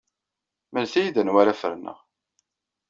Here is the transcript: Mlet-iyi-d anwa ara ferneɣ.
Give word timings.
Mlet-iyi-d 0.73 1.15
anwa 1.21 1.37
ara 1.41 1.59
ferneɣ. 1.61 1.99